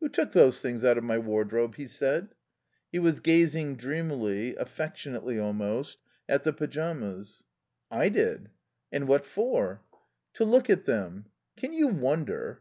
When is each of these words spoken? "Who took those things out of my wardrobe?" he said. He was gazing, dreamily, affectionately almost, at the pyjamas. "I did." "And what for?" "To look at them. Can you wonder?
"Who 0.00 0.10
took 0.10 0.32
those 0.32 0.60
things 0.60 0.84
out 0.84 0.98
of 0.98 1.04
my 1.04 1.16
wardrobe?" 1.18 1.76
he 1.76 1.86
said. 1.86 2.34
He 2.90 2.98
was 2.98 3.20
gazing, 3.20 3.76
dreamily, 3.76 4.54
affectionately 4.54 5.38
almost, 5.38 5.96
at 6.28 6.42
the 6.42 6.52
pyjamas. 6.52 7.44
"I 7.90 8.10
did." 8.10 8.50
"And 8.92 9.08
what 9.08 9.24
for?" 9.24 9.80
"To 10.34 10.44
look 10.44 10.68
at 10.68 10.84
them. 10.84 11.24
Can 11.56 11.72
you 11.72 11.88
wonder? 11.88 12.60